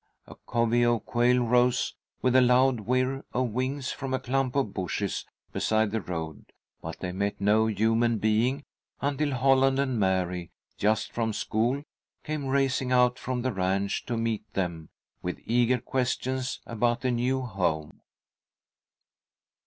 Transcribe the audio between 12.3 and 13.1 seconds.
racing